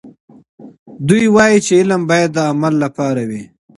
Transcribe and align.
دوی 1.07 1.25
وایي 1.35 1.59
چې 1.65 1.73
علم 1.79 2.01
باید 2.11 2.29
د 2.33 2.37
عمل 2.49 2.73
لپاره 2.83 3.21
وي. 3.29 3.43